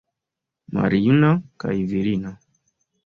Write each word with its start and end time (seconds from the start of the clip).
Maljuna, 0.77 1.29
kaj 1.65 1.77
virina. 1.93 2.33